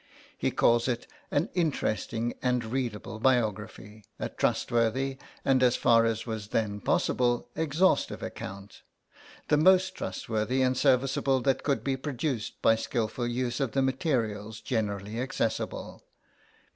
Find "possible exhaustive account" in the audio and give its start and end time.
6.79-8.81